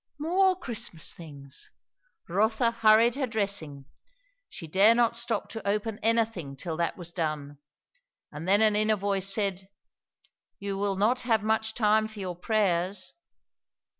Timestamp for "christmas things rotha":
0.59-2.71